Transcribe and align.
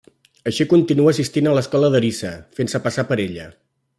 Així 0.51 0.65
continua 0.71 1.13
assistint 1.15 1.51
a 1.51 1.53
l'escola 1.57 1.93
d'Arisa, 1.97 2.33
fent-se 2.61 2.83
passar 2.89 3.09
per 3.13 3.23
ella. 3.29 3.49